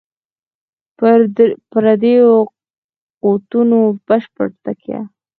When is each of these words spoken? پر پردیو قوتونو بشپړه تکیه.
پر 0.97 1.19
پردیو 1.71 2.29
قوتونو 3.23 3.79
بشپړه 4.07 4.49
تکیه. 4.65 4.99